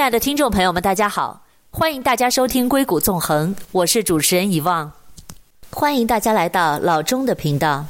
[0.00, 4.90] 亲爱的听众朋友们，大家好，欢迎大家收听《硅谷纵横》，我是主持人遗忘，
[5.68, 7.84] 欢迎大家来到老钟的频道。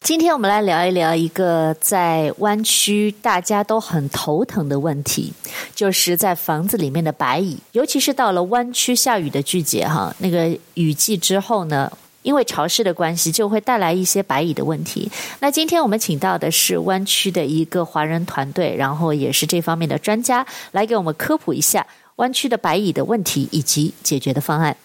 [0.00, 5.32] 今天我们来聊一聊一个在湾区大家都很头疼的问题，
[5.74, 11.90] 就是在房子里面的白蚁，尤其是到了湾区下雨的季节哈，那个雨季之后呢，
[12.24, 15.12] 因为潮湿的关系，就会带来一些白蚁的问题。
[15.40, 24.76] 那今天我们请到的是湾区的一个华人团队，然后也是这方面的专家，来给我们科普一下湾区的白蚁的问题以及解决的方案。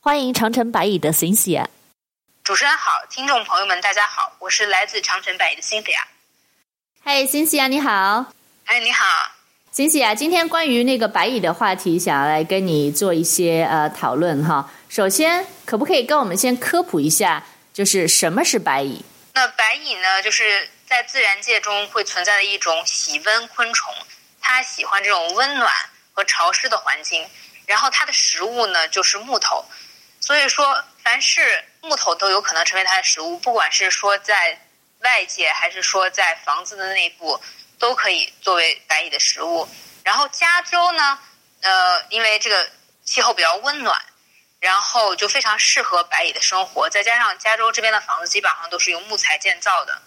[0.00, 1.66] 欢迎长城白蚁的 Cynthia。
[2.42, 6.02] 主持人好，听众朋友们大家好，我是来自长城白蚁的 Cynthia。
[7.00, 8.26] 嗨，Cynthia 你好。
[8.64, 9.37] 嗨，你好。
[9.78, 14.68] Cynthia，今天关于那个白蚁的话题，想要来跟你做一些呃讨论哈。
[14.88, 19.04] 首先，可不可以跟我们先科普一下，就是什么是白蚁？
[19.34, 23.94] 那白蚁呢，就是在自然界中会存在的一种喜温昆虫，
[24.40, 25.72] 它喜欢这种温暖
[26.12, 27.24] 和潮湿的环境，
[27.64, 29.64] 然后它的食物呢就是木头，
[30.18, 31.40] 所以说凡是
[31.82, 34.58] 木头都有可能成为它的食物，不管是说在
[35.02, 37.40] 外界还是说在房子的内部，
[37.78, 39.68] 都可以作为白蚁的食物。
[40.04, 41.18] 然后加州呢，
[41.62, 42.70] 呃，因为这个
[43.04, 44.00] 气候比较温暖。
[44.60, 50.02] 然后就非常适合白蚁的生活，再加上加州这边的房子基本上都是用木材建造的，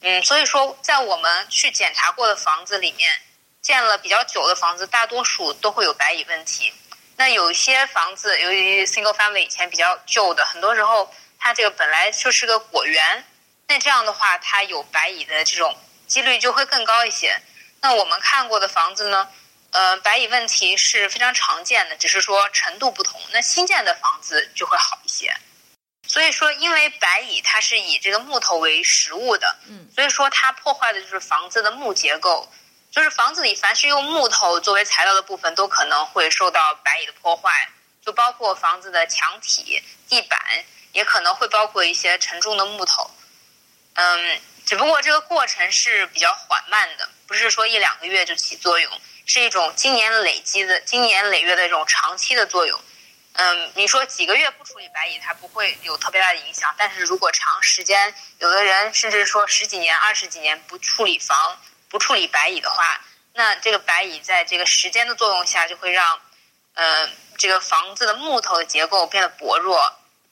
[0.00, 3.08] 嗯，所以说在我们去检查过的房子里面，
[3.60, 6.72] 建了比较久的房子，大多数都会有白蚁问题。
[7.16, 13.24] 那有一些房子，由于 single family 以前比较旧的，很多时候它这个本来就是个果园，
[13.68, 15.78] 那这样的话，它有白蚁的这种
[16.12, 17.40] 几率就会更高一些。
[17.80, 19.26] 那我们看过的房子呢？
[19.70, 23.18] 呃，白蚁问题是非常常见的，只是说程度不同。
[23.32, 25.34] 那新建的房子就会好一些。
[26.06, 32.52] 所以说，因为白蚁它是以这个木头为食物的，嗯，所以说它破坏的就是房子的木结构，
[32.90, 37.70] 就是房子里凡是用木头作为材料的部分，都可能会受到白蚁的破坏，
[38.04, 40.38] 就包括房子的墙体、地板，
[40.92, 43.10] 也可能会包括一些沉重的木头。
[43.94, 48.90] 嗯，只不过这个过程是比较缓慢的，不是说一两个月就起作用。
[49.24, 52.80] 是一种经年累积的、经年累月的一种长期的作用。
[53.34, 56.74] 嗯，你说几个月不处理白蚁，它不会有特别大的影响。
[56.76, 61.56] 但是如果长时间，有的人甚至说十几年、二十几年不处理房、
[61.88, 63.00] 不处理白蚁的话，
[63.32, 66.20] 那这个白蚁在这个时间的作用下，就会让，
[66.74, 67.08] 呃，
[67.38, 69.80] 这个房子的木头的结构变得薄弱，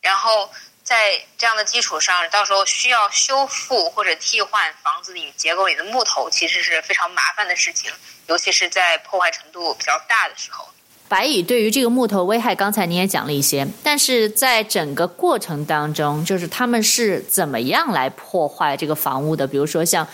[0.00, 0.52] 然后。
[0.90, 0.96] 在
[1.38, 7.88] 这样的基础上，到时候需要修复或者替换房子里结构里的木头，其实是非常麻烦的事情，
[8.26, 10.66] 尤其是在破坏程度比较大的时候。
[11.06, 19.46] 白蚁对于这个木头危害，刚才你也讲了一些，但是在整个过程当中，就是他们是怎么样来破坏这个房屋的？
[19.46, 20.04] 比如说像，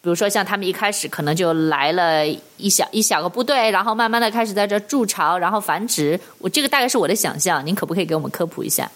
[0.00, 2.24] 比如说像他们一开始可能就来了
[2.56, 6.20] 一小一小个部队，然后慢慢的开始在这筑巢，然后繁殖。
[6.38, 8.88] 我这个大概是我的想象，您可不可以给我们科普一下？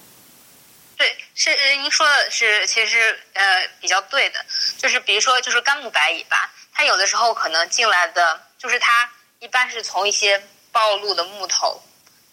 [1.36, 4.44] 是您说的是，其实呃比较对的，
[4.78, 10.40] 就是比如说就是干木白蚁吧，它有的时候可能进来的就是它一般是从一些
[10.70, 11.82] 暴露的木头，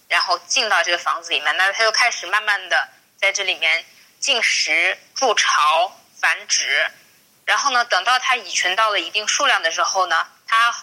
[0.08, 3.84] 然后进到这个房子里面，那它就开始慢慢的在这里面
[4.20, 6.88] 进食、筑巢、繁殖，
[7.46, 10.76] 然后呢，等到它蚁群到了一定数量的时候呢，它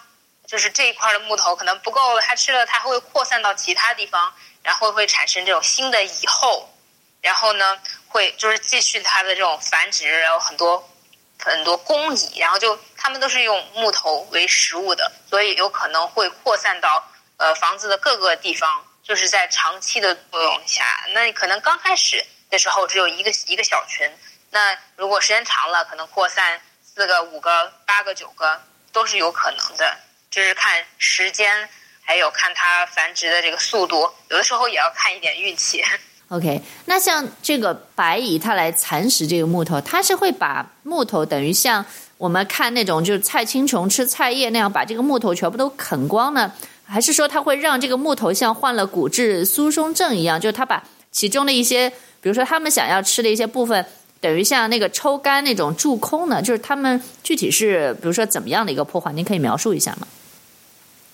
[0.45, 6.75] 就是这一块的木头可能不够了，它吃了，它会扩散到其他地方，然后会产生这种新的蚁后。
[7.21, 7.77] 然后呢，
[8.09, 10.89] 会就是继续它的这种繁殖，然后很多
[11.37, 20.83] 很多工蚁，然后就它们都是用木头为食物的，所以有可能会扩散到呃房子的各个地方，就是在长期的作用下，
[21.13, 24.11] 那可能刚开始的时候只有一个一个小群，
[24.49, 29.97] 那如果时间长了，可能扩散四个、五个、八个、九个都是有可能的，
[30.31, 31.69] 就是看时间，
[32.03, 35.85] 还有看它繁殖的这个速度，有的时候也要看一点运气。
[36.29, 41.83] OK，那像这个白蚁，它来蚕食这个木头，它是会把木头等于像
[42.19, 46.53] 我们看那种就是菜青虫吃菜叶那样，把这个木头全部都啃光呢？
[46.85, 51.89] 还是说它会让这个木头像患了骨质疏松症一样，就是它把其中的一些，
[52.21, 53.83] 比如说他们想要吃的一些部分，
[54.21, 56.39] 等于像那个抽干那种蛀空呢？
[56.43, 59.11] 就是他们具体是比如说怎么样的一个破坏？
[59.13, 60.07] 您可以描述一下吗？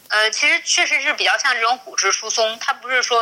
[0.09, 3.17] 呃，其实确实是比较像这种骨质疏松，它不是说。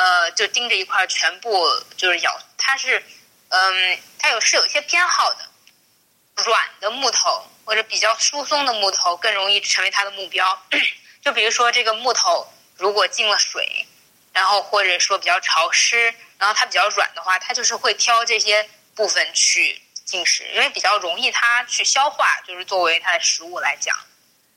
[0.00, 3.04] 呃，就盯着一块全部就是咬，它是，
[3.48, 5.44] 嗯，它有是有一些偏好的，
[6.42, 10.62] 软的木头或者比较疏松的木头更容易成为它的目标。
[11.22, 13.86] 就比如说这个木头如果进了水，
[14.32, 23.94] 然后或者说比较潮湿，然后它比较软的话，它就是会挑这些部分去进食，因为比较容易它去消化，就是作为它的食物来讲。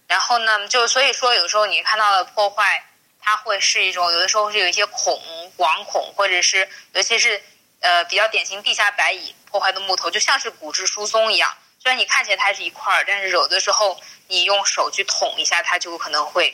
[0.07, 2.85] 然后呢，就所以说有时候你看到的破坏，
[3.23, 5.17] 它会是一种有的时候是有一些孔、
[5.57, 7.41] 网孔，或者是尤其是
[7.79, 11.49] 呃比较典型地下白蚁破坏的木头，就像是骨质疏松一样。
[11.79, 13.97] 虽然你看起来它是一块儿，但是有的时候
[14.27, 16.53] 你用手去捅一下，它就可能会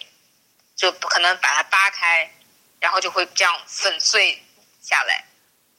[0.76, 2.32] 就不可能把它扒开，
[2.80, 4.42] 然后就会这样粉碎
[4.82, 5.26] 下来。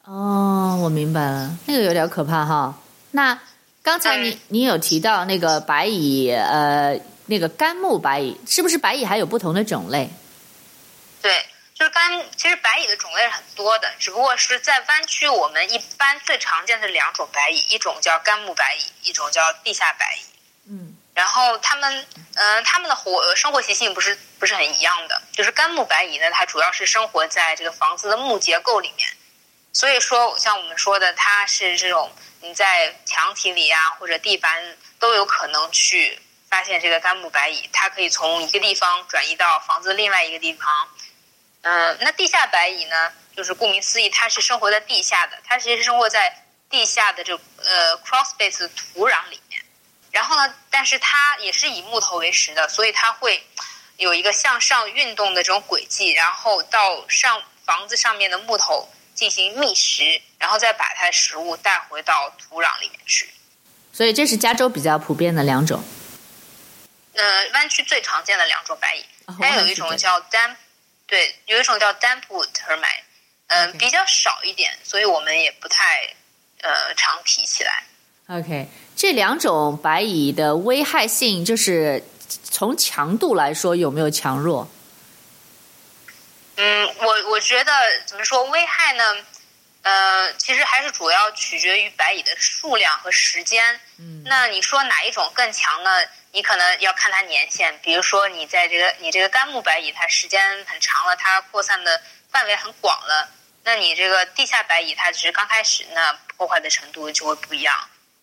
[0.05, 2.75] 哦，我明白了，那个有点可怕哈。
[3.13, 3.39] 那
[3.83, 10.11] 刚才你、嗯、你有提到那个白蚁，呃，那个干木白蚁，是不是白蚁还有不同的种类？
[11.23, 20.25] 对，就是干，其实白蚁的种类是很多的，只不过是在湾区，我们一般最常见的两种白蚁，一种叫干木白蚁，一种叫地下白蚁。
[20.69, 22.07] 嗯，然后它们，
[22.37, 25.23] 嗯、呃，它们的活生活习性不是不是很一样的。
[25.33, 29.09] 就是干木白蚁呢，它主要是生活在这个房子的木结构里面。
[29.73, 37.69] 所以说，像我们说的，它是这种你在墙体里啊，或者地板都有可能去发现这个干木白蚁。
[37.73, 40.67] 它可以从一个地方转移到房子另外一个地方。
[41.63, 45.39] 嗯、呃，那地下白蚁呢，就是顾名思义，它是生活在地下的。
[45.45, 49.63] 它其实是生活在地下的这呃 cross space 土壤里面。
[50.11, 53.45] 然后呢，但是它也是以木头为食的，所以它会
[53.97, 58.89] 有一个向上运动的这种轨迹，然后到上房子上面的木头。
[59.13, 63.29] 进行觅食，然后再把它的食物带回到土壤里面去。
[63.93, 65.85] 所以这是加州比较普遍的两种。
[67.13, 70.55] 呃，湾区最常见的两种白蚁，哦、还有一种叫 damp，
[71.11, 73.03] 对，有一种叫 dampwood termite，
[73.49, 76.09] 嗯、呃比较少一点，所以我们也不太
[76.63, 77.83] 呃常提起来。
[78.29, 82.05] OK，这两种白蚁的危害性，就是
[82.45, 84.71] 从强度来说有没有强弱？
[86.55, 87.73] 嗯，我我觉得
[88.07, 89.17] 怎么说危害呢？
[89.83, 93.81] 呃，其实还是主要取决于白蚁的数量和时间。
[93.99, 95.91] 嗯，那你说哪一种更强呢？
[96.33, 97.79] 你可能要看它年限。
[97.83, 102.01] 比如说，你在这个你这个干木白蚁，它时间很长了，它扩散的
[102.31, 103.29] 范围很广了。
[103.65, 107.75] 那你这个地下白蚁，它只是刚开始，那破坏的程度就会不一样。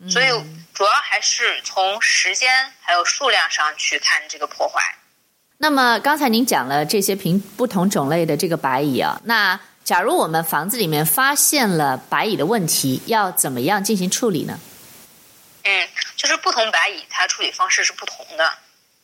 [0.09, 0.27] 所以
[0.75, 4.95] 主要还是从时间还有数量上去看这个破坏。
[5.57, 14.59] 那么刚才您讲了这些品不同种类的这个白蚁啊，那假如我们房子里面发现了白蚁的问题，要怎么样进行处理呢？
[15.69, 18.57] 嗯，就是不同白蚁它处理方式是不同的。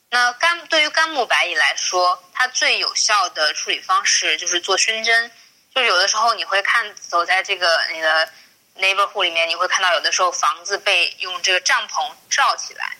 [0.10, 5.30] 那干对于干木白蚁来说，它最有效的处理方式就是做熏蒸。
[5.76, 8.32] 就有的时候你会看走在这个你的
[8.78, 12.96] neighborhood 里面，你会看到有的时候房子被用这个帐篷罩起来，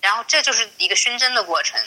[0.00, 1.78] 然后这就是一个熏蒸的过程。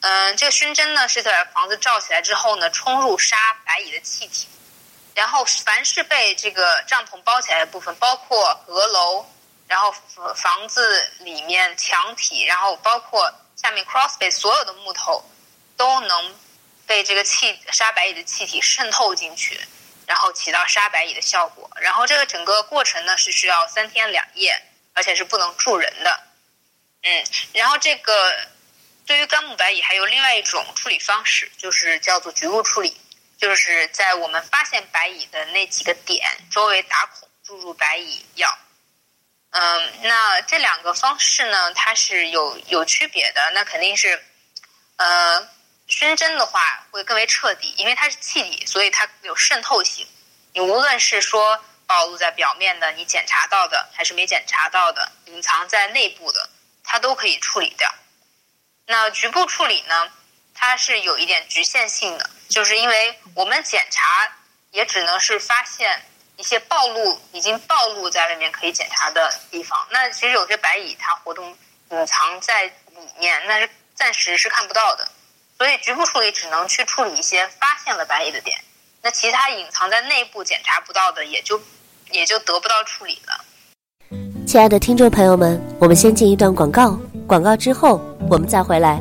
[0.00, 4.48] 嗯，这个熏蒸呢是在房子罩起来之后呢，冲入杀白蚁的气体，
[5.14, 9.24] 然后凡是被这个帐篷包起来的部分，包括阁楼，
[9.68, 9.94] 然后
[10.34, 15.24] 房子里面墙体，然后包括下面 cross b a y 所有的木头，
[15.76, 16.34] 都能
[16.86, 19.60] 被这个气杀白蚁的气体渗透进去，
[20.06, 21.70] 然后起到杀白蚁的效果。
[21.80, 24.60] 然后这个整个过程呢是需要三天两夜，
[24.94, 26.20] 而且是不能住人的。
[27.02, 28.34] 嗯，然后这个。
[29.08, 32.94] 对于干木白蚁，还有另外一种处理方式，就是叫做局部处理，
[33.38, 38.54] 就是在我们发现白蚁的那几个点周围打孔，注入白蚁药。
[39.50, 43.50] 嗯，那这两个方式呢，它是有有区别的。
[43.54, 44.22] 那肯定是，
[44.96, 45.48] 呃，
[45.86, 50.06] 熏蒸的话会更为彻底，因为它是气体，所以它有渗透性。
[50.52, 56.50] 你无论是说暴露在表面的，你检查到的，还是没检查到的，隐藏在内部的，
[56.84, 57.92] 它都可以处理掉。
[58.86, 60.12] 那局部处理呢，
[60.54, 64.36] 它是有一点局限性的，就是因为我们检查
[64.72, 66.04] 也只能是发现
[66.38, 69.76] 一些暴露已经暴露在外面可以检查的地方。
[69.90, 71.44] 那其实有些白蚁它活动
[71.90, 72.72] 隐藏在里
[73.18, 75.06] 面，那是暂时是看不到的。
[75.58, 78.56] 所以局部处理只能去处理一些发现了白蚁的点，
[79.02, 81.60] 那其他隐藏在内部检查不到的，也就
[82.12, 83.44] 也就得不到处理了。
[84.46, 89.00] 亲爱的听众朋友们，我们先进一段广告，广告之后我们再回来。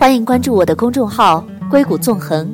[0.00, 2.50] 欢迎关注我的公众号“硅谷纵横”，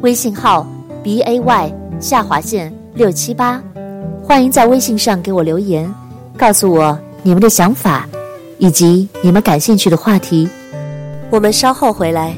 [0.00, 0.66] 微信号
[1.04, 3.62] b a y 下划线六七八。
[4.24, 5.88] 欢迎在微信上给我留言，
[6.36, 8.06] 告诉我你们的想法
[8.58, 10.48] 以及你们感兴趣的话题。
[11.30, 12.34] 我们稍后回来。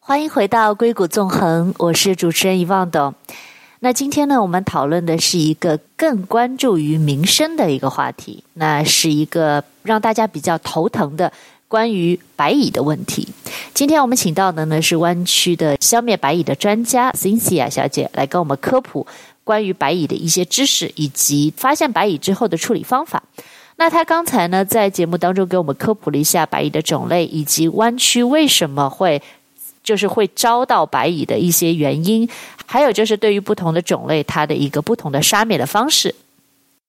[0.00, 3.14] 欢迎回到硅谷纵横，我是主持人遗忘董。
[3.84, 11.30] 那今天呢，我们讨论的是一个更关注于民生的一个话题，那是一个让大家比较头疼的
[11.68, 13.28] 关于白蚁的问题。
[13.74, 19.06] 今天我们请到的呢是湾区的消灭白蚁的专家 Cynthia 小姐来跟我们科普
[19.44, 23.22] 关于白蚁的一些知识，以及发现白蚁之后的处理方法。
[23.76, 29.20] 那她刚才呢在节目当中给我们科普了一下白蚁的种类，以及湾区为什么会
[29.84, 32.28] 就是会招到白蚁的一些原因，
[32.66, 36.12] 还有就是对于不同的种类它的一个不同的杀灭的方式。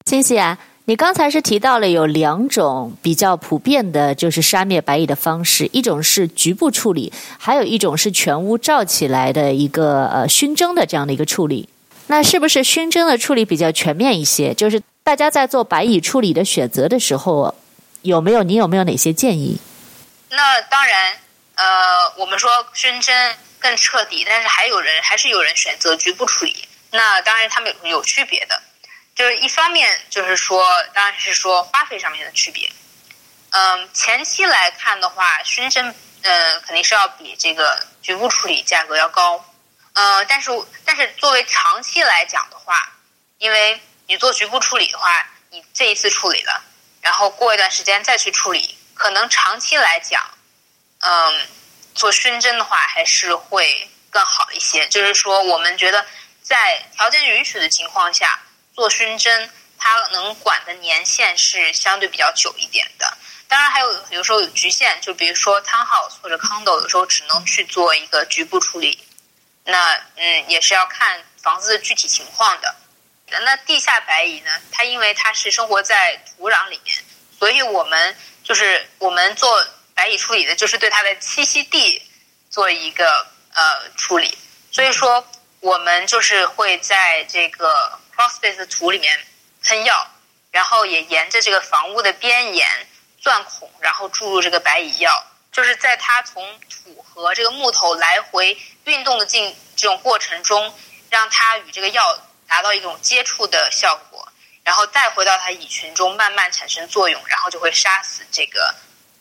[0.06, 0.58] Cynthia。
[0.88, 11.68] 你刚才是提到了有两种比较普遍的，就是杀灭白蚁的方式，一种是局部处理，还有一种是全屋罩起来的一个呃熏蒸的这样的一个处理。
[12.06, 14.54] 那是不是熏蒸的处理比较全面一些？
[14.54, 17.56] 就是大家在做白蚁处理的选择的时候，
[18.04, 19.58] 有没有你有没有哪些建议？
[20.30, 21.14] 那当然，
[21.56, 26.68] 呃，我们说熏蒸更彻底，但是还有人还是有人选择局部处理。
[26.92, 28.62] 那当然，他们有有区别的。
[29.16, 32.70] 就是一方面，就是说，当然是说花费上面的区别。
[33.52, 39.46] 嗯，前期来看的话，熏蒸，嗯，肯定是要比这个局部处理价格要高。
[39.94, 40.52] 嗯，但是
[40.84, 42.92] 但是作为长期来讲的话，
[43.38, 46.62] 因为你做局部处理的话，你这一次处理了，
[47.00, 50.22] 然后过一段时间再去处理，可能长期来讲，
[51.06, 51.48] 嗯，
[51.94, 54.88] 做熏蒸的话还是会更好一些。
[54.88, 56.06] 就是说，我们觉得
[56.42, 58.42] 在条件允许的情况下。
[58.76, 63.18] 做熏蒸，它能管的年限是相对比较久一点的。
[63.48, 69.02] 当然，还有有时候有局限，就比如说 townhouse 或者 condo，有时候只能去做一个局部处理。
[69.64, 72.76] 那嗯，也是要看房子的具体情况的。
[73.28, 74.52] 那地下白蚁呢？
[74.74, 76.98] 它因为它是生活在土壤里面，
[77.40, 79.66] 所以我们就是我们做
[79.96, 82.04] 白蚁处理的，就是对它的栖息地
[82.52, 84.38] 做一个呃处理。
[84.72, 85.26] 所以说，
[85.62, 88.00] 我们就是会在这个。
[88.16, 89.28] Crossface 的土里面
[89.62, 90.10] 喷药，
[90.50, 92.66] 然后也沿着这个房屋的边沿
[93.20, 100.74] 钻孔，然后注入这个白蚁药，就是在它从土和这个木头来回运动的进这种过程中，
[101.10, 104.32] 让它与这个药达到一种接触的效果，
[104.64, 108.74] 然后带回到它蚁群中慢慢产生作用，然后就会杀死这个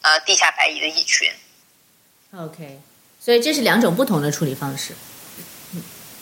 [0.04, 1.28] 呃地下白蚁的蚁群。
[2.36, 2.80] OK，
[3.18, 4.94] 所以这是两种不同的处理方式。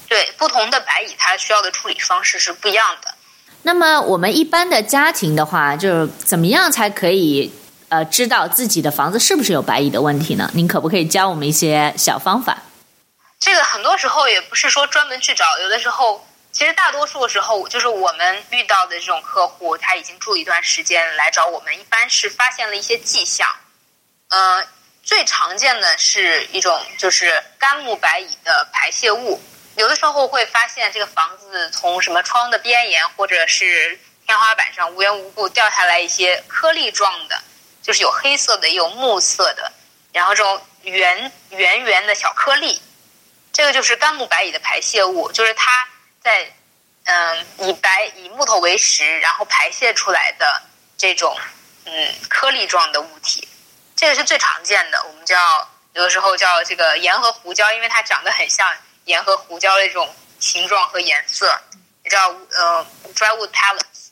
[0.08, 3.14] 对，不同的白蚁，它需要的处理方式是不一样的。
[3.62, 7.52] 那么我们一般的家庭的话，就是怎么样才可以
[7.88, 10.50] 呃知道自己的房子是不是有白蚁的问题呢？
[10.54, 12.62] 您可不可以教我们一些小方法？
[13.40, 23.48] 这个很多时候也不是说专门去找，有的时候其实大多数的时候，就是我们遇到的这种客户，他已经住一段时间来找我们，一般是发现了一些迹象。
[24.34, 24.66] 嗯、呃，
[25.02, 29.40] 最常见的是一种就是干木白蚁的排泄物。
[29.76, 37.42] 有的时候会发现这个房子从什么窗的边沿或者是天花板上无缘无故掉下来一些颗粒状的，
[37.82, 39.70] 就是有黑色的也有木色的，
[40.12, 42.80] 然后这种圆圆圆的小颗粒，
[43.52, 45.88] 这个就是干木白蚁的排泄物，就是它
[46.22, 46.50] 在
[47.04, 50.62] 嗯以白以木头为食，然后排泄出来的
[50.96, 51.36] 这种
[51.84, 53.48] 嗯颗粒状的物体，
[54.02, 55.36] 这个是最常见的，我们叫
[55.92, 58.68] 有的时候叫这个盐和胡椒，因为它长得很像。
[59.04, 61.56] 盐和胡椒的这种形状和颜色，
[62.04, 64.10] 也叫呃 drywood pellets。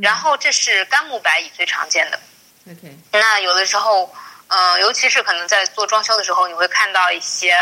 [0.00, 2.18] 然后这是干木白蚁最常见的。
[2.70, 2.96] OK。
[3.12, 4.14] 那有的时候，
[4.48, 7.54] 嗯、呃，尤其是可能在做装修的时候，你会看到一些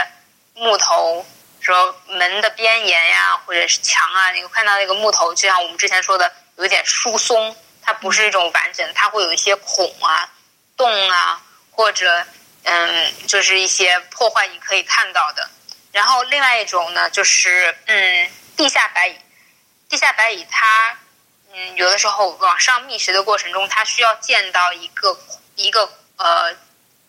[0.55, 1.27] 木头，
[1.61, 10.29] 说门的边沿呀，或者是墙啊，你会看到那个木头，就像我们之前说的，有一点疏松，它不是一种完整，它会有一些孔啊、
[10.79, 12.25] 洞啊，或者
[12.63, 15.51] 嗯，就是一些破坏，你可以看到的。
[15.93, 19.19] 然后另外一种呢，就是嗯，地下白蚁。
[19.89, 20.99] 地下白蚁它
[21.53, 25.19] 嗯，有的时候往上觅食的过程中，它需要见到一个
[25.57, 26.55] 一个呃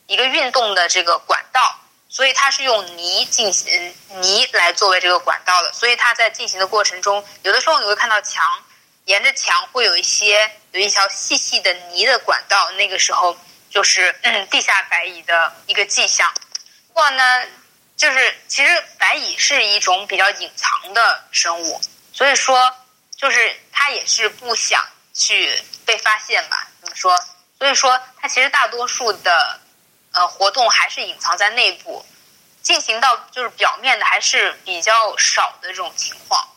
[0.07, 5.73] 一个运动的这个管道，所以它是用泥进行泥来作为这个管道的。
[5.73, 8.43] 所以它在进行的过程中，有的时候你会看到墙
[9.05, 13.37] 沿着墙会有一些有一条细细的泥的管道，那个时候
[13.69, 16.33] 就是嗯地下白蚁的一个迹象。
[16.87, 17.43] 不过呢。
[17.99, 21.81] 就是其实白蚁是一种比较隐藏的生物，
[22.13, 22.73] 所以说
[23.17, 24.81] 就是它也是不想
[25.13, 26.69] 去被发现吧？
[26.79, 27.13] 怎么说？
[27.57, 29.59] 所以说它其实大多数的
[30.13, 32.05] 呃活动还是隐藏在内部，
[32.61, 36.47] 进行到就是表面的还是比较少的这种情况。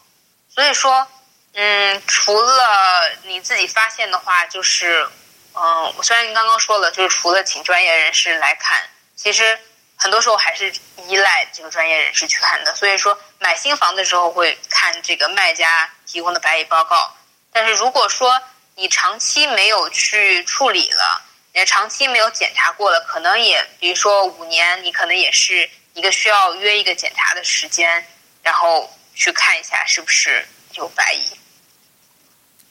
[0.49, 1.09] 所以说，
[1.54, 5.11] 嗯，除了你自己发现的话，就是
[5.55, 8.83] 嗯，虽然您刚刚说了，就是除了请专业人士来看，
[9.17, 9.59] 其实。
[9.95, 10.73] 很多时候还是
[11.07, 17.15] 依赖这个专业人士去看的，所以说买新房的时候会看这个卖家提供的白蚁报告。
[17.53, 18.43] 但是如果说
[18.75, 28.05] 你长期没有去处理了，也长期没有检查过了，可能也比如说五年，你可能也是一个需要约一个检查的时间，
[28.43, 31.39] 然后去看一下是不是有白蚁。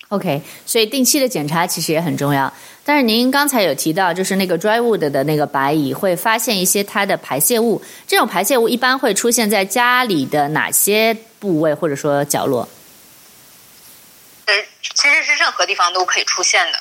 [0.10, 2.54] OK，所以定期的检查其实也很重要。
[2.84, 12.68] 但是您刚才有提到，就是那个 drywood 的那个白蚁会发现一些它的排泄物，这种排泄物一般会出现在家里的哪些部位或者说角落？
[14.46, 16.80] 呃，其实是任何地方都可以出现的，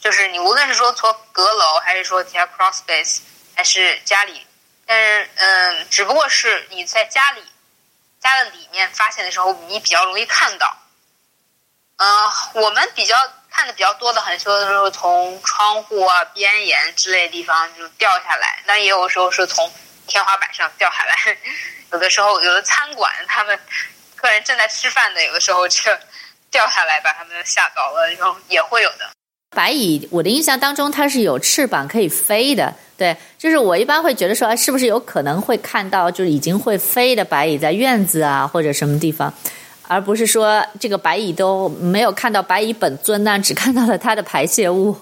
[0.00, 3.18] 就是你无论是说从阁楼，还是说其他 crawl space，
[3.54, 4.40] 还是家里，
[4.86, 7.42] 但是嗯，只不过是你在家里
[8.20, 10.76] 家的里面发现的时候，你比较容易看到。
[12.00, 13.14] 嗯、我们比较。
[13.52, 19.68] 看的比较多的，很多的时候从窗户啊、边沿之类的地方就掉下来，那也有时候是从
[20.06, 21.36] 天花板上掉下来。
[21.92, 23.58] 有的时候，有的餐馆他们
[24.14, 25.90] 客人正在吃饭的，有的时候就
[26.48, 29.10] 掉下来把他们吓到了，然后也会有的。
[29.54, 39.34] 白蚁，我的印象当中它是有翅膀可以飞的，对，就是我一般会觉得说，哎是不是有可能会看到就是已经会飞的白蚁在院子啊或者什么地方。
[39.90, 44.96] 而不是说这个白蚁都没有看到白蚁本尊呢，只看到了它的排泄物。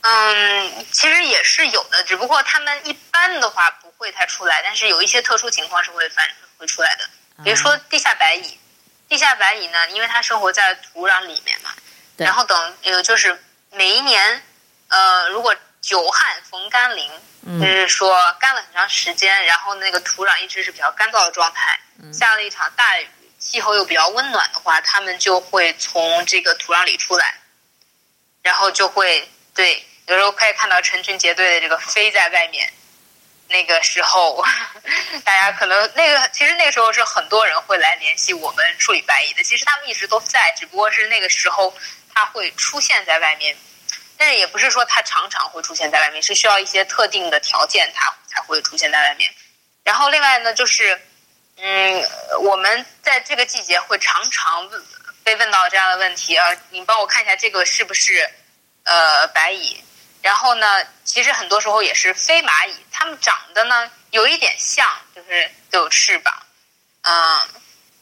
[0.00, 6.26] 嗯，其实也是有的，只不过他们一般的话不会太出来，但是有一些特殊情况是会反
[6.56, 7.04] 会出来的。
[7.44, 8.58] 比如说地下白蚁，
[9.10, 11.70] 地下白蚁呢，因为它生活在土壤里面嘛，
[12.16, 13.38] 然后等呃就是
[13.72, 14.42] 每一年
[14.88, 15.54] 呃如果
[15.86, 17.08] 久旱逢甘霖，
[17.46, 21.78] 嗯、就是说干了很长时间，然后那个土壤一直是比较干燥的状态。
[22.12, 27.34] 下了一场大雨，气候又比较温暖的话，它们就会从这个土壤里出来，
[28.42, 32.72] 然后就会对，有时候可以看到成群结队的这个飞在外面。
[33.48, 34.44] 那个时候，
[35.22, 39.44] 大家可能那个其实那个时候是很多人会来联系我们处理白蚁的。
[39.44, 41.72] 其实他们一直都在，只不过是那个时候
[42.12, 43.56] 它会出现在外面，
[44.16, 49.32] 但是也不是说它常常会出现在外面，是需要一些特定的条件它才会出现在外面。
[49.84, 51.00] 然后另外呢，就是。
[51.58, 52.06] 嗯，
[52.42, 54.68] 我们在这个季节会常常
[55.24, 58.30] 被问到这样的问题啊，你帮我看一下这个是不是
[58.84, 59.82] 呃白蚁？
[60.20, 66.42] 然后呢，其实很多时候也是飞蚂蚁，它们长得呢有一点像，就是都有翅膀，
[67.00, 67.48] 嗯，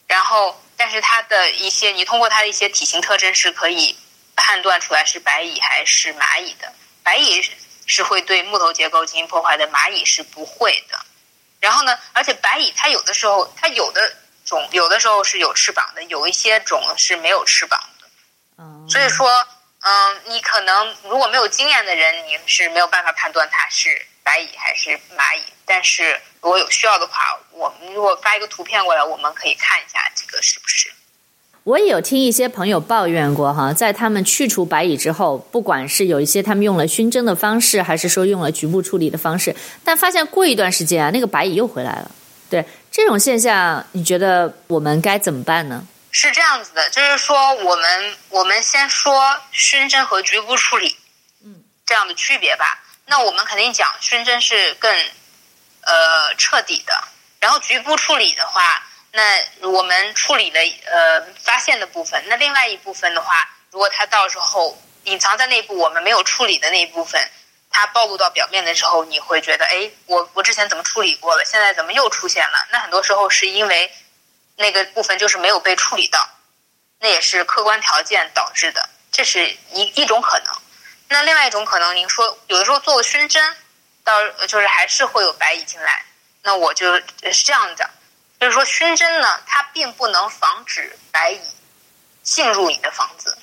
[0.09, 3.96] 然后但是它的一些，你通过它的一些体型特征是可以
[4.37, 6.73] 判断出来是白蚁还是蚂蚁的。
[7.03, 7.42] 白蚁
[7.87, 10.99] 是会对木头结构进行破坏的，蚂蚁是不会的。
[11.61, 18.09] 然后呢，而且白蚁它有的时候，它有的种有的时候是有翅膀的，有一些种是没有翅膀的。
[18.59, 19.47] 嗯，所以说，
[19.81, 25.42] 嗯，你可能如果没有经验的人，你是没有办法判断它是白蚁还是蚂蚁。
[25.66, 30.92] 但是如果有需要的话，我们如果发一个图片过来，我们可以看一下这个是不是。
[31.64, 42.11] 我也有听一些朋友抱怨过哈，在他们去除白蚁之后，不管是有一些他们用了熏蒸的方式，还是说用了局部处理的方式，但发现过一段时间啊，那个白蚁又回来了。
[42.50, 45.83] 对这种现象，你觉得我们该怎么办呢？
[46.11, 50.94] 是这样子的，就是说我们我们先说熏蒸和局部处理，
[51.42, 52.85] 嗯，这样的区别吧。
[53.07, 56.92] 那我们肯定讲熏蒸是更呃彻底的，
[57.40, 58.83] 然后局部处理的话。
[59.16, 67.31] 那我们处理了呃发现的部分，那另外一部分的话，如果它到时候隐藏在内部，我们没有处理的那一部分，
[67.70, 72.66] 它暴露到表面的时候，你会觉得，哎，我我之前怎么处理过了，现在怎么又出现了？
[72.72, 73.92] 那很多时候是因为
[74.57, 76.29] 那个部分就是没有被处理到，
[76.98, 80.53] 那也是客观条件导致的，这是一一种可能。
[81.09, 83.57] 那另外一种可能，您说有的时候做个熏蒸，
[84.03, 86.05] 到就是还是会有白蚁进来，
[86.42, 87.05] 那我就是
[87.44, 87.88] 这样的。
[88.44, 91.40] 就是说，熏蒸呢，它并不能防止白蚁
[92.22, 93.38] 进入你的房子，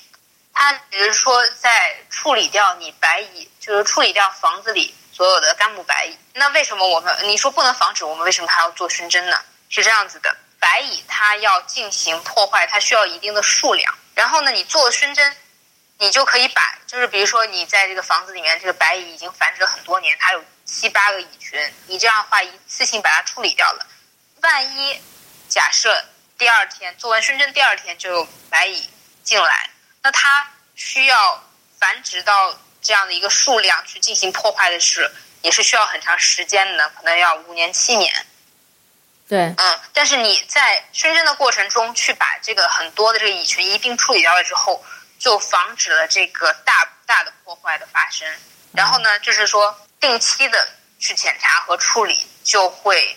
[0.52, 6.16] 它只是说在处理掉你白蚁，就是处理掉房子里所有的干木白蚁。
[6.34, 9.42] 那为什么我们你说不能防止，我们为什么还要做熏蒸呢？
[9.70, 13.92] 是这样子的，白蚁它要进行破坏，它需要一定的数量。
[14.14, 15.36] 然后呢，你做熏蒸，
[15.98, 23.88] 你就可以把，就是比如说你在这个房子里面，这个白蚁已经繁殖了很多年，它有七八个蚁群，你这样的话一次性把它处理掉了。
[24.42, 25.00] 万一
[25.48, 26.04] 假设
[26.36, 28.90] 第二天做完熏蒸，第二天就有白蚁
[29.22, 29.70] 进来，
[30.02, 31.44] 那它需要
[31.78, 35.08] 繁殖到这样的一个数量去进行破坏的是，
[35.42, 38.26] 也是需要很长时间的，可能要五年七年。
[39.28, 44.84] 对，嗯，但是你在熏蒸的过程中去把这个很多的这个蚁群一并处理掉了之后，
[45.20, 48.28] 就防止了这个大大的破坏的发生。
[48.72, 53.16] 然后呢，就是说定期的去检查和处理，就会。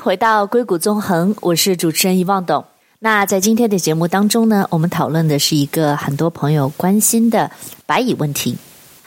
[0.00, 2.64] 回到硅谷纵横，我是主持人遗忘董。
[3.00, 7.50] 那在今天的节目当中呢，我们讨论的是一个很多朋友关心的
[7.84, 8.56] 白蚁问题。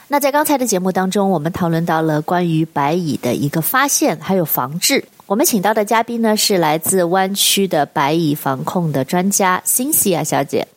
[0.06, 5.04] 那在刚才的节目当中，我们讨论到了关于白蚁的一个发现还有防治。
[5.26, 10.68] 我们请到的嘉宾呢是来自湾区的白蚁防控的专家辛西亚小姐，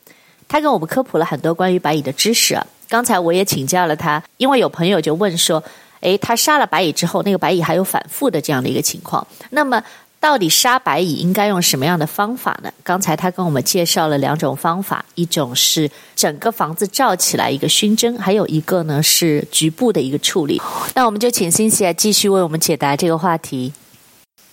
[0.47, 2.59] 她跟我们科普了很多关于白蚁的知识。
[2.89, 5.63] 刚才我也请教了她，因为有朋友就问说。
[6.01, 9.25] 诶，他杀了白蚁之后，那个白蚁还有反复的这样的一个情况。
[9.49, 9.81] 那么，
[10.19, 12.71] 到底杀白蚁应该用什么样的方法呢？
[12.83, 20.61] 刚才他跟我们介绍了两种方法，一种是整个房子罩起来一个熏蒸，还有一个呢是局部的一个处理。
[20.95, 23.73] 那我们就请辛西来继续为我们解答这个话题。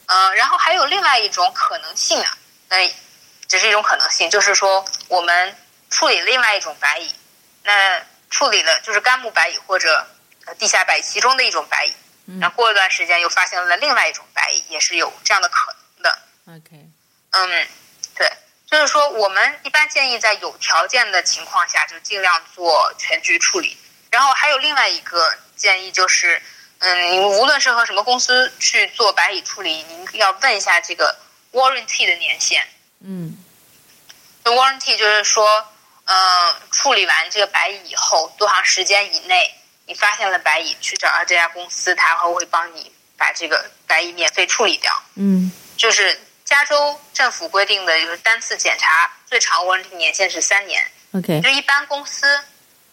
[0.06, 2.36] 呃，然后还有另外一种可能性啊，
[2.68, 2.88] 那
[3.48, 5.54] 只是一种可能性，就是说我们
[5.90, 7.08] 处理另外一种白蚁，
[7.64, 10.06] 那处理了就是干木白蚁或者。
[10.58, 11.92] 地下白蚁其中的一种白蚁，
[12.40, 16.18] 然后过一段时间又发现了另外一种白蚁，也是有这样的可能的。
[16.56, 16.88] OK，
[17.32, 17.68] 嗯，
[18.14, 18.32] 对，
[18.66, 23.76] 就是说我们一般建议在有条件的情况下就尽量做全局处理。
[24.10, 26.40] 然后还有另外一个建议就是，
[26.78, 31.14] 嗯，你无论是和什么公司去做白蚁处理，您要问一下这个
[31.52, 32.66] warranty 的年限。
[33.00, 33.36] 嗯，
[34.42, 35.68] 就 warranty 就是说，
[36.04, 39.54] 嗯，处理完这个白蚁以后多长时间以内。
[39.86, 44.90] 你发现了白蚁，去找到这家公司，他会会帮你把这个白蚁免费处理掉。
[45.16, 50.90] 嗯，就是加州政府规定的，就是单次检查最长 warranty 年限是三年。
[51.12, 52.26] OK，就一般公司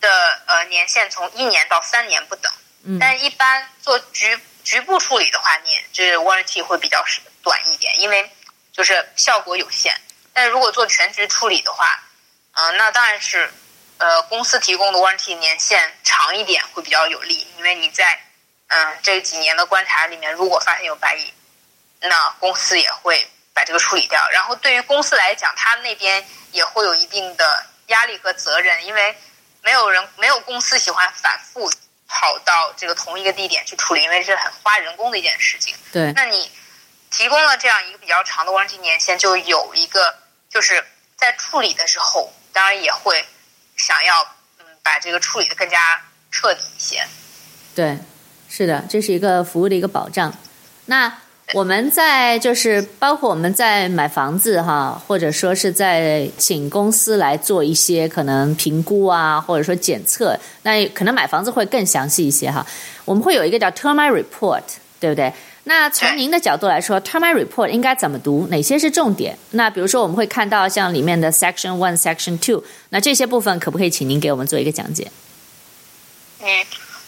[0.02, 0.10] 的
[0.48, 2.52] 呃年限从一年到三年不等。
[2.84, 7.02] 嗯，但是一般做局局部处理的话，你这 warranty 会比较
[7.42, 8.30] 短一点，因为
[8.74, 9.96] 就是效果有限。
[10.34, 12.04] 但是如果做全局处理的话，
[12.54, 13.50] 嗯、呃，那当然是。
[14.02, 18.20] 呃，公司提供的 warranty 年限长一点会比较有利，因为你在
[18.66, 21.32] 嗯、呃、这几年的观察里面，如果发现有白蚁，
[22.00, 24.28] 那公司也会把这个处理掉。
[24.32, 29.16] 然后对于公司来讲，他那边也会有一定的压力和责任，因为
[29.62, 31.72] 没有人没有公司喜欢反复
[32.08, 35.76] 跑到这个同一个地点去处理，因为这是很花人工的一件事情。
[35.94, 36.52] 对，那你
[37.12, 40.18] 提供了这样一个比较长的 warranty 年限，就有一个
[40.50, 40.84] 就是
[41.16, 43.24] 在处理的时候，当然也会。
[43.78, 44.22] 想要
[44.60, 47.04] 嗯把这个处理的更加彻底一些，
[47.76, 47.98] 对，
[48.50, 50.34] 是的，这是一个服务的一个保障。
[50.86, 51.14] 那
[51.54, 62.66] 我们在就是包括我们在买房子哈，或者说是在请公司来做一些可能评估啊，或者说检测，那可能买房子会更详细一些哈。
[63.04, 64.64] 我们会有一个叫 Termite Report，
[65.00, 65.34] 对不对？
[65.64, 68.48] 那从您的角度来说，Termite Report 应该怎么读？
[68.50, 69.38] 哪些是重点？
[69.52, 75.12] 那比如说我们会看到像里面的 Section One、Section Two，那这些部分可不可以请您给我们做一个讲解？
[76.40, 76.66] 嗯，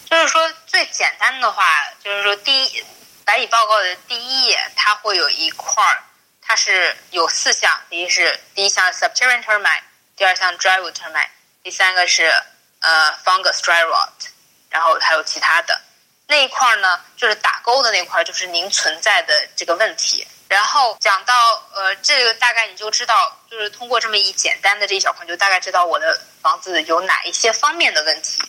[0.08, 1.64] 就是说最简单的话，
[2.02, 2.84] 就是说第一
[3.24, 6.04] 白蚁报告的第一页，它会有一块儿，
[6.40, 9.82] 它是有四项，第一是第一项 Subterranean Termite，
[10.16, 11.30] 第二项 Drywood Termite，
[11.64, 12.30] 第三个是
[12.78, 14.28] 呃 Fungus Dry Rot，
[14.70, 15.80] 然后还有其他的。
[16.26, 20.26] 那一块呢，就是打勾的那块，就是您存在的这个问题。
[20.48, 28.42] 然后讲到呃，这个大概你就知道，就是通过这么一简单的这一小块，就大概知道我的房子有哪一些方面的问题。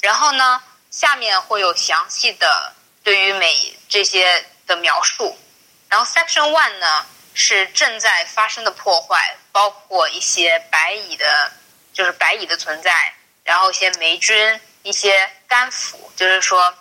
[0.00, 2.72] 然后呢，下面会有详细的
[3.02, 5.38] 对于每这些的描述。
[5.88, 11.52] 然后 Section One 呢，是正在发生的破坏，包括一些白蚁的，
[11.92, 16.74] 就是白蚁的存在，然后一些霉菌、一些干腐，就是说。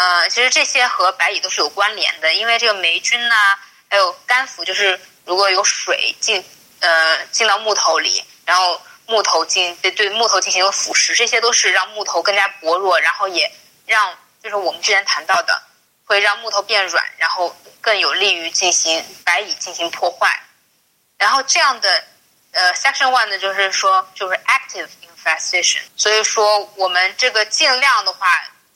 [0.00, 3.58] 呃，其实这些和白蚁都是有关联的，因为这个霉菌呐、
[3.90, 6.42] 还有干腐，就是如果有水进
[6.80, 13.52] 呃进到木头里，然后木头进对对木头进行了腐蚀，这些都是让木头更加薄弱，然后也
[13.84, 15.62] 让就是我们之前谈到的，
[16.06, 20.44] 会让木头变软，然后更有利于进行白蚁进行破坏。
[21.18, 22.04] 然后这样的
[22.52, 28.26] 呃 section one 呢，就是说就是 active infestation，所以说我们这个尽量的话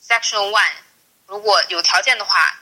[0.07, 0.71] section one。
[1.27, 2.55] 如果有条件的话，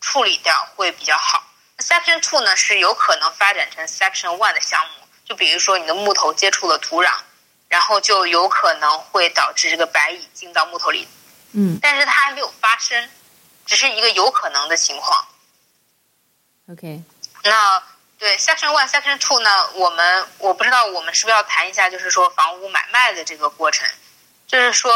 [0.00, 1.44] 处理掉会比较好。
[1.78, 7.14] Section Two 呢，是有可能发展成 Section One 的项目，就比如说你的木头接触了土壤，
[7.68, 11.08] 然后就有可能会导致这个白蚁进到木头里。
[11.52, 13.10] 嗯，但是它还没有发生，
[13.64, 15.26] 只是一个有可能的情况。
[16.70, 17.02] OK，
[17.44, 17.82] 那
[18.18, 19.70] 对 Section One、Section Two 呢？
[19.72, 23.88] 我们我不知道，我们是不是要谈一下，就是说房屋买卖的这个过程，
[24.46, 24.92] 就是说，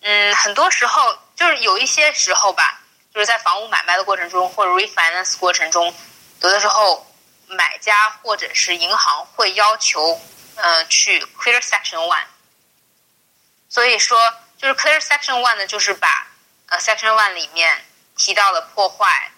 [0.00, 2.80] 嗯，很多时候就是有一些时候吧，
[3.12, 5.94] 就是在房屋买卖的过程中或者 refinance 过程中，
[6.40, 7.06] 有的时候
[7.46, 10.20] 买家或者是银行会要求，
[10.56, 12.26] 呃，去 clear Section One。
[13.68, 16.26] 所以说，就是 clear Section One 呢，就是把
[16.68, 17.84] 呃 Section One 里面
[18.16, 19.32] 提到的破坏。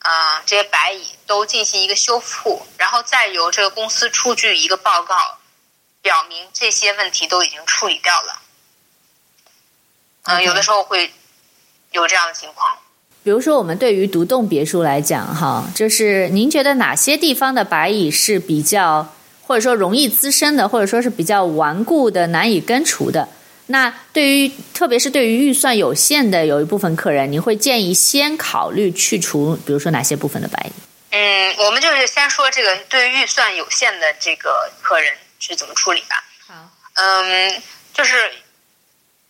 [0.00, 5.38] 啊、呃，这些白蚁都进行一个修复，然后再由这个公司出具一个报告，
[6.00, 8.40] 表明这些问题都已经处理掉了。
[10.26, 11.12] 嗯、呃，有的时候会
[11.92, 12.76] 有这样的情况。
[13.22, 19.12] 比如说，我们对于独栋别墅来讲，哈，就是您觉得哪些地方的白蚁是比较，
[19.42, 23.28] 或者说容易滋生的，或者说是比较顽固的、难以根除的？
[23.66, 30.72] 那对于，特别是对于预算有限的有一部分客人，您会建议先考虑去除，比如说哪些部分的白蚁？
[31.10, 36.22] 嗯，我们就是先说这个对于预算有限的这个客人是怎么处理吧。
[36.46, 36.54] 好，
[36.94, 37.60] 嗯，
[37.92, 38.30] 就是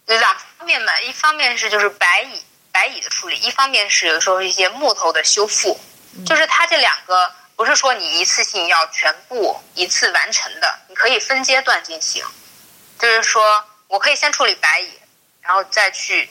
[0.06, 5.79] 两方面嘛，一方面是就是白蚁白蚁的处理，一方面是有时候一些木头的修复，
[6.16, 12.25] 嗯、就是它这两个不是说你一次性要全部一次完成的，你可以分阶段进行，
[12.99, 13.64] 就是说。
[13.88, 14.90] 我可以先处理白蚁，
[15.40, 16.29] 然后再去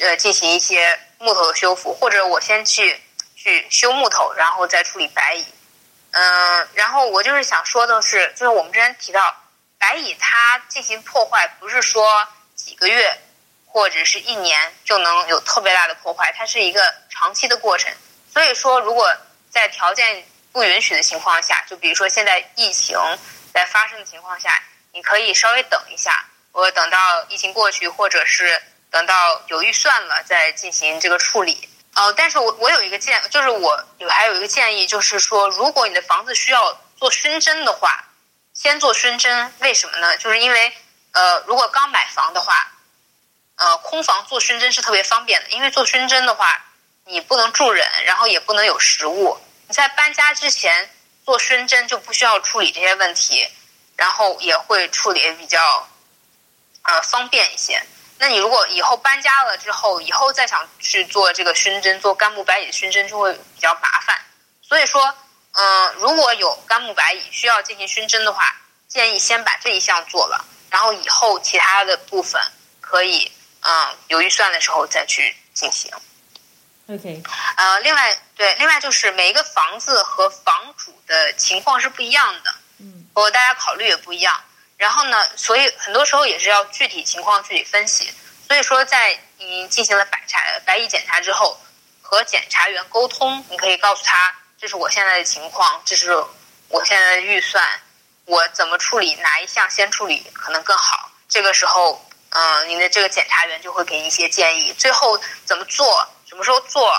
[0.00, 3.00] 呃进行一些木头的修复，或者我先去
[3.36, 5.46] 去修木头，然后再处理白蚁。
[6.10, 9.36] 嗯、呃，然后我就是想说的是，就是我们之前提到
[9.78, 13.16] 白蚁它进行破坏，不是说几个月
[13.76, 17.92] 或者是一年就能有特别大的破坏，它是一个长期的过程。
[18.32, 19.14] 所以说，如果
[19.50, 22.98] 在条件不允许的情况下，就比如说现在疫情
[23.52, 24.62] 在发生的情况下，
[24.94, 26.24] 你可以稍微等一下。
[26.52, 31.68] 我等到疫情过去，或者是等到有预算了再进行这个处理。
[31.96, 38.06] 呃，但是我我有一个建，就是我有还有一个建议，就是说，如果你的房子需要做熏蒸的话，
[38.54, 39.52] 先做熏蒸。
[39.60, 40.16] 为什么呢？
[40.16, 40.72] 就是因为
[41.12, 42.72] 呃，如果刚买房的话，
[43.56, 46.64] 呃，空房做熏蒸是特别方便的，因为做熏蒸的话，
[47.04, 49.38] 你不能住人，然后也不能有食物。
[49.68, 50.90] 你在搬家之前
[51.24, 53.48] 做熏蒸就不需要处理这些问题，
[53.96, 55.88] 然后也会处理比较。
[56.88, 57.82] 呃，方便一些。
[58.18, 64.16] 那你如果以后搬家了之后，以后再想去做这个熏蒸，做干木白蚁熏蒸就会比较麻烦。
[64.62, 65.12] 所以说，
[65.50, 68.54] 嗯、如果有干木白蚁需要进行熏蒸的话，
[68.86, 72.40] 建议先把这一项做了，然后以后其他的部分
[72.80, 73.32] 可以，
[73.66, 75.90] 嗯、呃，有预算的时候再去进行。
[76.88, 77.22] OK。
[77.56, 84.40] 呃，另外，对，另外就是每一个房子和房主的情况是不一样的，嗯，包括大家考虑也不一样。
[84.76, 88.12] 然后呢，所以很多时候也是要具体情况具体分析。
[88.46, 91.60] 所以说，在你进行了白查白蚁检查之后，
[92.00, 96.14] 和检查员沟通，你可以告诉他，这是我现在的情况，这是
[96.68, 97.80] 我现在的预算，
[98.26, 101.10] 我怎么处理，哪一项先处理可能更好。
[101.28, 102.05] 这个时候，
[102.36, 104.74] 嗯、呃，您的这个检查员就会给你一些建议。
[104.76, 106.90] 最后怎么做，什么时候做，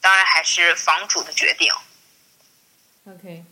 [0.00, 1.72] 当然还是房主的决定。
[3.08, 3.44] OK。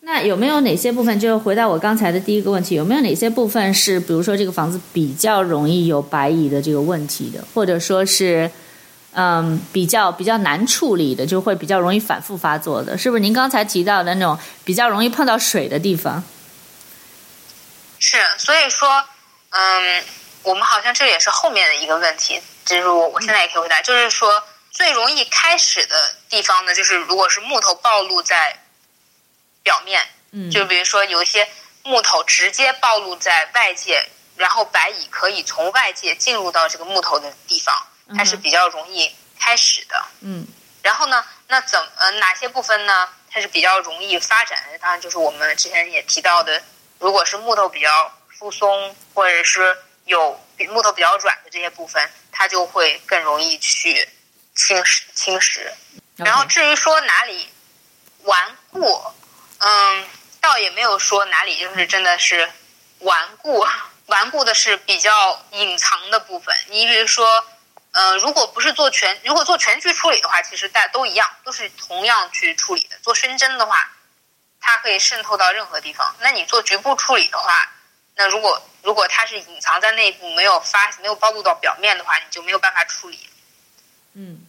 [0.00, 1.18] 那有没有哪些部分？
[1.18, 8.50] 就回到我刚才的第一个问题，有没有哪些部分是，比如说这个房子比较容易有白蚁的这个问题的，或者说是，
[9.14, 13.20] 嗯，比较比较难处理的，就会比较容易反复发作的，是不是？
[13.20, 16.22] 您刚才提到的那种比较容易碰到水的地方？
[17.98, 19.06] 是，所以说，
[19.48, 20.04] 嗯，
[20.44, 28.60] 我们好像这也是后面的一个问题，就是我我现在也可以回答，就是说最容易开始的地方呢，就是如果是木头暴露在。
[29.64, 31.48] 表面，嗯，就比如说有一些
[31.84, 37.74] 木头直接暴露在外界，然后白蚁可以从外界进入到这个木头的地方，
[38.14, 40.46] 它是比较容易开始的，嗯。
[40.82, 43.08] 然后呢，那怎呃哪些部分呢？
[43.30, 44.78] 它是比较容易发展的？
[44.80, 46.62] 当然就是我们之前也提到的，
[46.98, 54.08] 如果是木头比较疏松，或者是有比木头比较软的这些部分，它就会更容易去
[54.54, 55.72] 侵蚀侵蚀。
[56.16, 57.48] 然后至于说哪里
[58.22, 59.02] 顽固。
[59.58, 60.06] 嗯，
[60.42, 62.50] 倒也没有说哪里就是真的是
[62.98, 63.64] 顽固，
[64.06, 66.54] 顽固的是比较隐藏的部分。
[66.68, 67.46] 你比如说，
[67.92, 72.98] 呃，如果不是做全，如果做全区处理的话，其实大家都一样，都是同样去处理的。
[72.98, 73.90] 做深针的话，
[74.60, 76.14] 它可以渗透到任何地方。
[76.20, 77.72] 那你做局部处理的话，
[78.16, 83.18] 那如果如果它是隐藏在内部，没有发没有暴露到表面的话，你就没有办法处理。
[84.12, 84.46] 嗯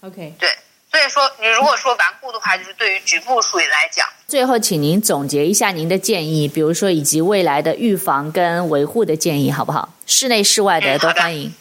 [0.00, 0.58] ，OK，对。
[0.90, 4.08] 所以说，你如果说顽固的话，就是对于局部处理来讲。
[4.26, 9.94] 最后，请您总结一下您的建议，比如说以及未来的预防跟维护的建议，好不好？
[10.04, 11.54] 室内室外的都欢迎。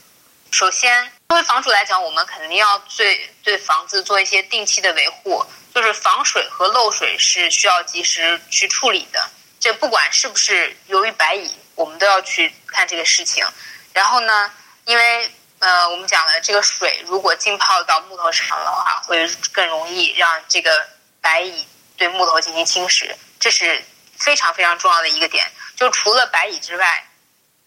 [0.49, 5.45] 首先，作为房主来讲，我们肯定要对对房子做一些定期的维护，
[5.75, 9.29] 就是防水和漏水是需要及时去处理的。
[9.59, 13.45] 这不管是不是由于白蚁，我们都要去看这个事情。
[13.93, 14.51] 然后呢，
[14.83, 20.85] 因为呃，我们讲了这个水如果浸泡到木头上的话，会更容易让这个
[21.21, 21.65] 白蚁
[21.95, 23.81] 对木头进行侵蚀，这是
[24.17, 25.49] 非常非常重要的一个点。
[25.77, 27.07] 就除了白蚁之外，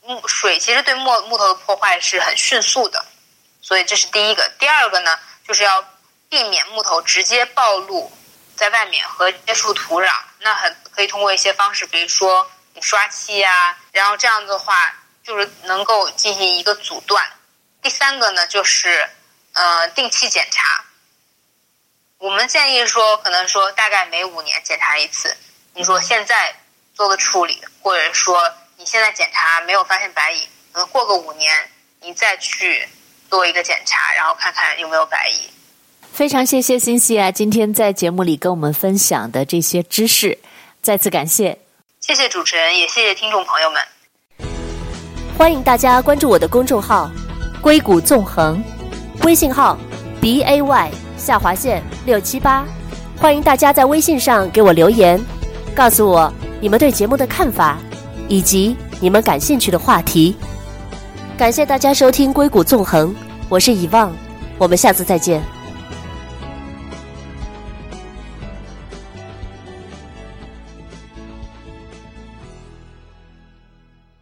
[0.03, 3.03] 木水其实对木木头的破坏是很迅速的，
[3.63, 4.47] 所以这是第一个。
[4.59, 5.83] 第二个呢，就是要
[6.29, 8.13] 避免木头直接暴露
[8.55, 10.13] 在外面和接触土壤。
[10.41, 17.25] 那很可以通过一些方式，比如说刷漆呀，然后这样的话就是能够进行一个阻断。
[17.83, 19.09] 第三个呢，就是
[19.53, 20.85] 呃定期检查。
[22.19, 25.37] 我们建议说，可能说大概每五年检查一次。
[25.75, 26.55] 你说现在
[26.95, 32.89] 做个处理，或者说你现在检查没有发现白蚁，可能过个五年你再去
[33.29, 35.51] 做一个检查，然后看看有没有白蚁。
[36.13, 40.39] 非常谢谢欣西啊，今天在节目里跟我们分享的这些知识，
[40.83, 41.59] 再次感谢。
[42.05, 43.81] 谢谢主持人，也谢谢听众朋友们。
[45.39, 47.09] 欢迎大家关注我的公众号
[47.63, 48.61] “硅谷纵横”，
[49.23, 49.79] 微信号
[50.21, 52.65] b a y 下划线六七八。
[53.21, 55.19] 欢迎大家在微信上给我留言，
[55.77, 57.79] 告诉我你们对节目的看法，
[58.27, 60.37] 以及你们感兴趣的话题。
[61.39, 63.11] 感谢大家收听《硅谷纵横》，
[63.49, 64.13] 我是以望，
[64.59, 65.41] 我们下次再见。